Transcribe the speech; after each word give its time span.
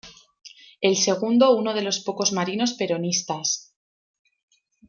El 0.81 0.95
segundo 0.97 1.55
uno 1.55 1.75
de 1.75 1.83
los 1.83 1.99
pocos 1.99 2.31
marinos 2.31 2.73
peronistas. 2.73 3.75